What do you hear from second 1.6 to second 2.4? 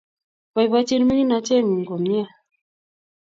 ngung komnye.